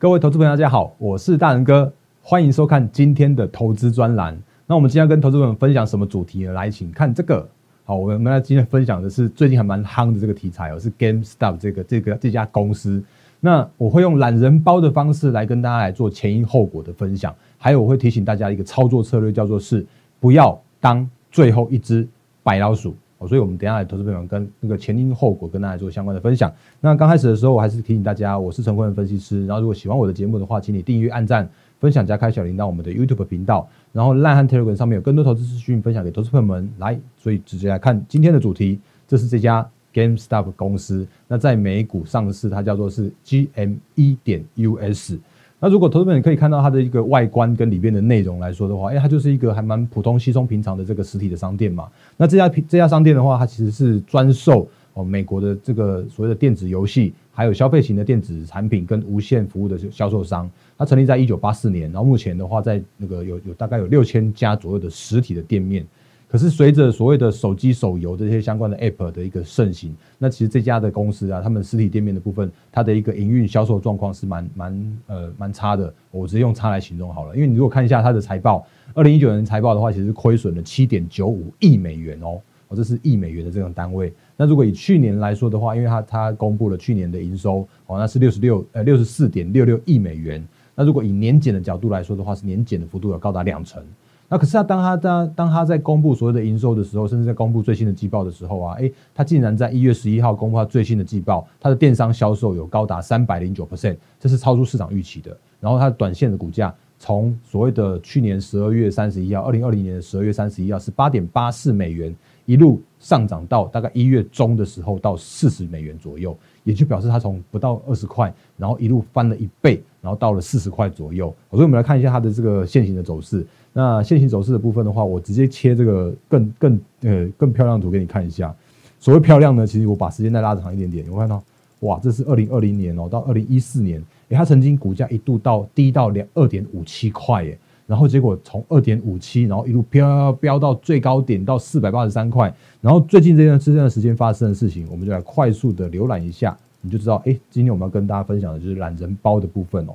[0.00, 4.40] 各位投资朋友，大家好，我是大仁哥，欢迎收看今天的投资专栏。
[4.64, 6.52] 那我们今天要跟投资朋友分享什么主题呢？
[6.52, 7.44] 来，请看这个。
[7.84, 13.02] 好，我们来今天分享的是最近还蛮夯的这个题材哦，是 GameStop 这个这个这家公司。
[13.40, 19.84] 那我会用懒人包的方式来跟大家来做前因后果的分享，还有我会提醒大家一个操作策略，叫做是
[20.20, 22.06] 不要当最后一只
[22.44, 22.94] 白老鼠。
[23.18, 26.52] 哦，所以我们等下来投资朋友跟那个前因后果跟大家做相关的分享。
[26.80, 29.44] 那刚开始的时候，我还是提醒大家，我是陈坤的分析师。
[29.46, 31.48] 然后如果喜欢我的节目的话，请你订阅、按赞、
[31.80, 33.68] 分享加开小铃铛，我们的 YouTube 频道。
[33.92, 36.70] 然后烂汉 Telegram 上面有更多投资资讯分享给投资朋友们。
[36.78, 41.04] 来，所以直接来看今天的主题，这是这家 GameStop 公司。
[41.26, 45.14] 那在美股上市，它叫做是 GME 点 US。
[45.60, 51.88] 那如果投资者可以看到它的一个外观跟里边的内容来说的话，哎，它就是一个还蛮普通、稀松平常的这个实体的商店嘛。
[52.16, 60.48] 那这家这家商店的话，它其实是专售哦美国的这个所谓的电子游戏，还有消费型的电子产品跟无线服务的销售商。
[60.76, 65.84] 它成立在一九八四年，然后目前的话，在那个有有大概有六千家左右的实体的店面。
[66.28, 75.92] 可是随着所谓的手机手游这些相关的 App 的一个盛行，那其实这家的公司啊，他们实体店面的部分，它的一个营运销售状况是蛮蛮呃蛮差的。
[76.10, 84.12] 我直接用差来形容好了，因为你如果看一下它的财报，二零一九年财报的话，其实亏损了七点九五亿美元哦，哦这是亿美元的这种单位。
[84.36, 90.46] 那如果以去年来说的话，因为它它公布了去年的营收哦，那是六十六呃六十四点六六亿美元。
[90.74, 93.82] 那如果以年减的角度来说的话，是年减的幅度要高达两成。
[94.30, 105.34] 那可是他当他当当他在公布所有的营收的时候，甚至在公布最新的季报的时候啊，诶，他竟然在一月十一号公布他最新的季报，他的电商销售有高达三百零九 percent，这是超出市场预期的。
[105.60, 121.34] 然后他短线的股价从所谓的去年十二月三十一号，二零二零年的十二月三十一号是八点八四美元，一路上涨到大概一月中的时候到四十美元左右，也就表示它从不到二十块，然后一路翻了一倍，然后到了四十块左右。
[121.50, 123.46] 所以我们来看一下它的这个现行的走势。
[123.72, 128.52] 那线行走势的部分的话，我直接切这个更更呃更漂亮的图给你看一下。
[128.98, 131.40] 所谓漂亮呢，其实我把时间再拉长一点点，我看到
[131.80, 137.56] 哇，这是二零二零年哦到二零一四年，诶，它曾经股价一度到低到两二点五七块耶，
[137.86, 149.94] 然后结果从二点五七，然后一路飙飙到最高点到四百八十三块，然后最近这段这段时间发生的事情，我们就来快速的浏览一下，你就知道，哎，今天我们要跟大家分享的就是懒人包的部分哦。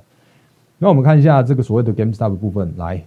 [0.78, 3.04] 那我们看一下这个所谓的 GameStop 部分来。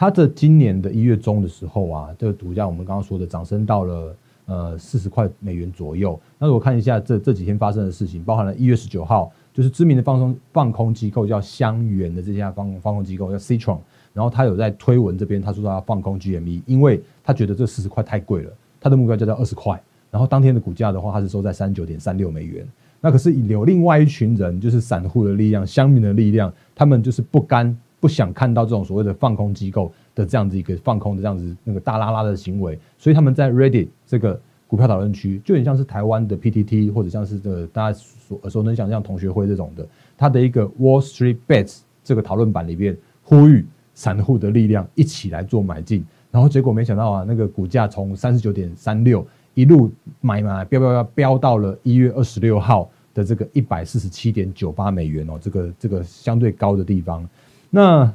[0.00, 4.16] 它的今年的一月中的时候啊，这个股价我们刚刚说的涨升到了
[4.46, 6.18] 呃四十块美元左右。
[6.38, 13.76] 那我看一下这这几天发生的事情，包含了一月十九号，就是知名的放松放空机构叫香源的这家放放空机构叫 Citron，
[14.14, 18.50] 然后他有在推文这边他说他要放空 GME，因为他觉得这四十块太贵了，
[18.80, 19.78] 他的目标就在二十块。
[20.10, 22.66] 然后当天的股价的话，它是收在三十九点三六美元。
[23.02, 27.76] 那可是有另外一群人，就是散户的力量、乡民的力量，他们就是不甘。
[28.00, 57.28] 不想看到这种所谓的放空机构的这样子一个放空的这样子那个大拉拉的行为，所以他们在 Reddit 这个股票讨论区，就很像是台湾的 PTT 或者像是这大家所耳熟能详像同学会这种的，它的一个 Wall Street Bets 这个讨论版里边呼吁散户的力量一起来做买进，然后结果没想到啊，那个股价从三十九点三六一路买买飙飙飙飙到了一月二十六号的这个一百四十七点九八美元哦，这个这个相对高的地方。
[57.70, 58.12] 那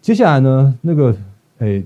[0.00, 0.78] 接下来呢？
[0.80, 1.16] 那个
[1.58, 1.84] 诶，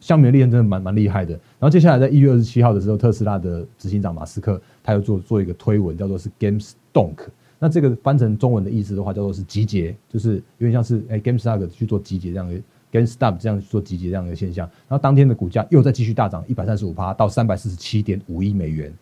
[0.00, 1.32] 香米的力真的蛮蛮厉害的。
[1.32, 7.16] 然后接下来在一月二十七号的时候，特斯拉的执行长马斯克他又做做一个推文，叫做是 Games Donk。
[7.58, 12.54] 那这个翻成中文的意思的话，叫做是集结，就是有点像是诶 GameStop 去做集结这样的
[12.90, 14.66] GameStop 这样做集结这样的现象。
[14.88, 18.92] 然后当天的股价又在继续大涨一百三十五趴到三百四十七点五亿美元。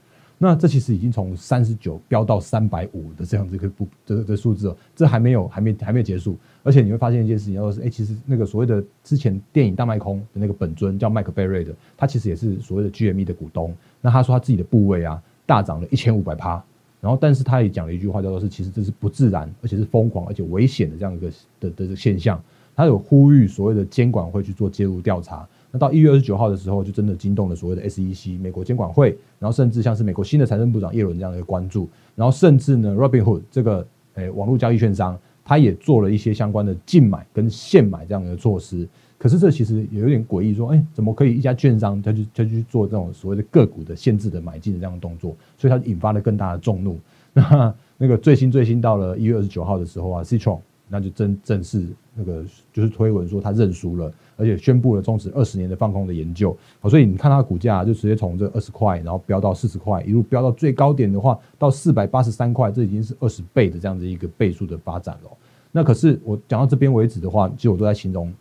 [0.41, 13.75] 那这其实已经从三十九飙到三百五的这样子一个不的的数字哦，这还没有还没还没有结束，而且你会发现一件事情，要是哎，其实那个所谓的之前电影大卖空的那个本尊叫麦克贝瑞的，他其实也是所谓的 GME 的股东。
[14.01, 16.63] 那他说他自己的部位啊大涨了一千五百趴，
[17.01, 22.41] 然后但是他也讲了一句话，叫做是其实这是不自然，而且是疯狂而且危险的这样一个的的现象。
[22.77, 25.45] 他有呼吁所谓的监管会去做介入调查。
[25.71, 38.89] 那到一月二十九号的时候，就真的惊动了所谓的 SEC 美国监管会，然后甚至像是美国新的财政部长耶伦这样的一个关注，然后甚至呢，Robinhood 这个诶网络交易券商，他也做了一些相关的禁买跟限买这样的措施。
[39.19, 45.37] 可是这其实也有点诡异，说哎，怎么可以一家券商他就他去做这种所谓的个股的限制的买进的这样的动作？
[45.57, 46.99] 所以它引发了更大的众怒。
[47.33, 51.85] 那那个最新最新到了一月二十九号的时候啊，Citron 那就正正式
[52.15, 54.11] 那个就是推文说他认输了。
[54.39, 56.57] 而且宣布了终止二十年的放空的研究。
[56.85, 65.31] 所以你看它的股价就直接从这二十块，然后飙到四十块，一路飙到最高点的话，到四百八十三块，这已经是二十倍的这样子一个倍数的发展了。
[65.71, 68.33] 那可是我讲到这边为止的话，其实我都在形容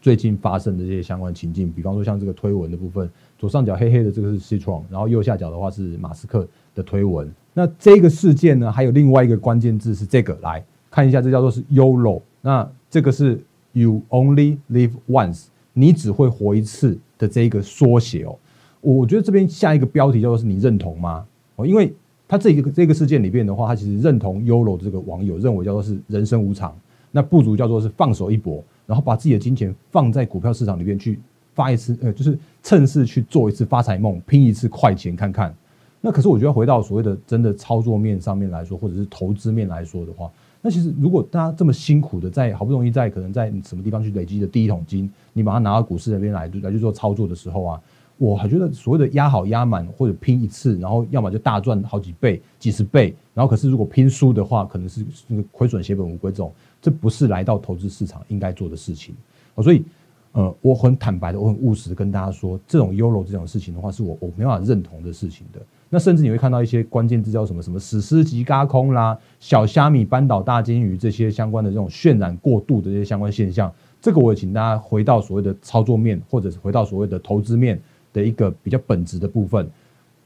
[0.00, 7.30] 最近发生的这些相关情境，比方说像这个推文的部分，左上角黑黑的这个是 Citron，然后右下角的话是马斯克的推文。
[7.52, 12.22] 那这个事件呢，还有另外一个关键字是这个，来看一下，这叫做是 YOLO。
[12.40, 13.38] 那这个是
[13.72, 18.36] You Only Live Once，你只会活一次的这一个缩写哦。
[18.80, 21.26] 我觉得这边下一个标题叫做是你认同吗？
[21.56, 21.92] 哦，因为
[22.26, 26.74] 他这个这个事件里边的话，他其实认同 YOLO 这个网友认为叫做是人生无常，
[27.10, 31.20] 那不如叫做是放手一搏，然后把自己的金钱放在股票市场里边去
[31.54, 35.54] 发一次，呃，就是趁势去做一次发财梦，拼一次快钱看看。
[36.00, 40.30] 那可是我觉得回到所谓的真的操作面上面来说，或者是投资面来说的话，
[40.62, 47.80] 那其实如果大家这么辛苦的在好不容易在可能在什么地方去累积的第一桶金，你把它拿到股市那边来来去做操作的时候啊，
[48.18, 55.04] 我还觉得所谓的压好压满或者拼一次，然后要么就大赚好几倍、几十倍，然后可是如果拼输的话，可能是
[55.50, 56.52] 亏损血本无归这种，
[56.82, 59.14] 这不是来到投资市场应该做的事情。
[59.62, 59.82] 所以。
[60.32, 65.60] 呃，我很坦白的，我很务实的跟大家说，这种 Euro 这种事情的话，是我我没办法认同的事情的。
[65.88, 73.72] 那甚至你会看到一些关键字叫什么什么史诗级嘎空啦、小虾米扳倒大金鱼这些相关的这种渲染过度的这些相关现象。
[74.00, 77.80] 这个我也请大家回到所谓的操作面，或者是回到所谓的投资面
[78.12, 79.68] 的一个比较本质的部分。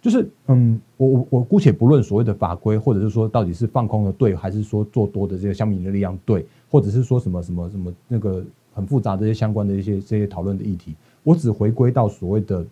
[0.03, 8.45] 就是嗯，我我我姑且不论所谓的法规，或者是说到底是放空的对，还是说做多的这个虾米的力量对，或者是说什么什么什么那个。
[8.75, 12.65] 很复杂这些相关的一些这些讨论的议题，我只回归到所谓的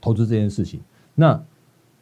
[0.00, 0.80] 投资这件事情。
[1.14, 1.42] 那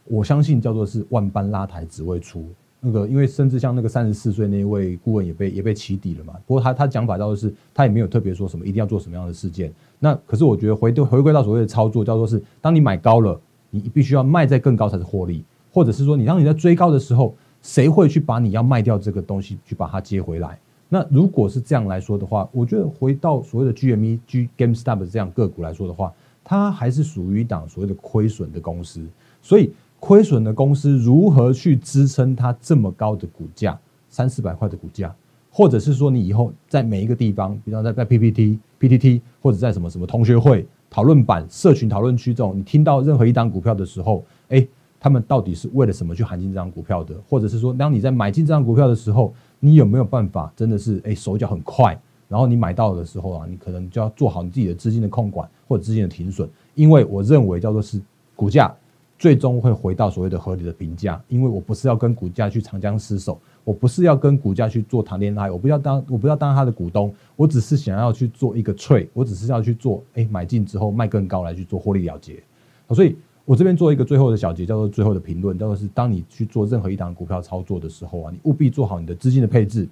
[0.05, 2.45] 我相信叫做是万般拉抬只为出
[2.81, 6.35] 那个，因为甚至像那个三十四岁那一位顾问也被也被起底了嘛。
[6.47, 9.73] 不过他他讲法到的是，他也没有特别说什么一定要做什么样的事件。
[9.99, 13.39] 那可是我觉得回回归到所谓的操作，叫做是当你买高了，
[13.71, 20.59] 你必须要卖在更高才是获利，或者是说你当你在追高的时候，谁会去把你要卖掉这个东西去把它接回来？
[20.93, 29.07] 那如果是这样来说的话，我觉得回到所谓的 GME、G GameStop 这样个股来说的话，它还是属于一档所谓的亏损的公司。
[29.41, 33.79] 所以亏损的公司如何去支撑它这么高的股价，
[34.09, 35.15] 三四百块的股价，
[35.49, 44.67] 或者是说你以后在每一个地方，比方在在 PPT、PTT 或者在什么什么同学会讨论版、社群讨论区这种，你听到任何一档股票的时候，哎，
[45.01, 47.15] 他们到底是为了什么去含进这张股票的？
[47.27, 51.99] 或者是说，当你在买进这张股票的时候，你有没有办法真的是哎手脚很快，
[52.29, 57.99] 然后你买到的时候啊，你可能就要做好你自己的资金的控管或者资金的停损，因为我认为叫做是
[58.37, 58.71] 股价
[59.19, 72.43] 最终会回到所谓的合理的评价，因为我不是要跟股价去长江厮守，我不是要跟股价去做谈恋爱，我不要当我不要当他的股东，我只是想要去做一个 trade，我只是要去做哎买进之后卖更高来去做获利了结，
[72.91, 73.17] 所以。
[73.51, 79.89] 我这边做一个最后的小结，叫做最后的评论，叫做是当你去做任何一档股票操作的时候啊，你务必做好你的资金的配置，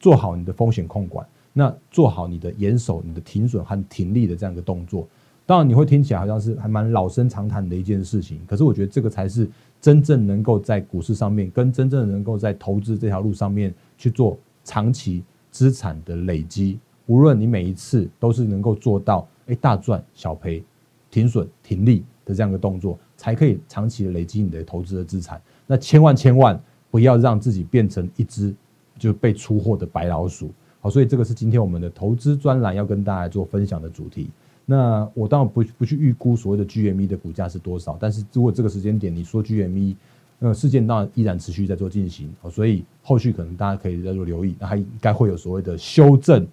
[0.00, 5.06] 做好你的风险控管，那做好你的严守、你的停损和停利的这样一个动作。
[5.44, 9.46] 当然你会听起来好像是还蛮老生常谈的一件事情，可是我觉得这个才是
[9.78, 16.78] 真正能够在股市上面，跟真正能够在投资这条路上面去做长期资产的累积。
[17.04, 20.64] 无论你每一次都是能够做到，哎，大赚小赔，
[21.10, 22.02] 停损停利。
[22.24, 25.40] 的这样一个动作，才可以长期累积你的投资的资产。
[25.66, 26.60] 那千万千万
[26.90, 28.54] 不要让自己变成一只
[28.98, 30.50] 就被出货的白老鼠。
[30.80, 34.30] 好，所以这个是今天我们的投资专栏要跟大家做分享的主题。
[34.64, 39.96] 那我当然不不去预估所谓的 GME 的股价是多少，但是如果这个时间点你说 GME，
[40.40, 42.32] 呃，事件当然依然持续在做进行。
[42.40, 46.46] 好，所以后续可能大家可以在做留意，那还应该会有所谓的修正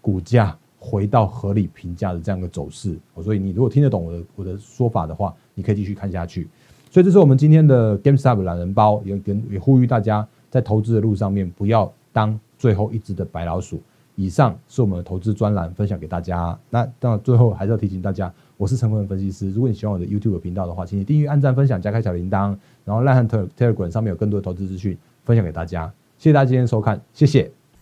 [0.00, 0.56] 股价。
[0.78, 6.48] 回到合理评价的这样一个走势，所以你如果听得懂我的我的说法的话，你可以继续看下去。
[6.90, 13.80] 所以这是我们今天的 GameStop 懒人包，也跟也呼吁大家在投资的路上面不要当最后一只的白老鼠。
[14.14, 16.58] 以上是我们的投资专栏分享给大家。
[16.70, 19.50] 那到最后还是要提醒大家，我是陈坤分析师。
[19.52, 25.92] 如果你喜欢我的 YouTube 频道的话，请你订阅、按赞、分享、加开小铃铛，然后赖汉特 Telegram 上面有更多的投资资讯分享给大家。
[26.18, 27.57] 谢谢大家今天收看，谢谢。